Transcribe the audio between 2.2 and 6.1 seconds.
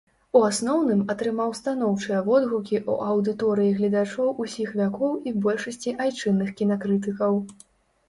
водгукі ў аўдыторыі гледачоў усіх вякоў і большасці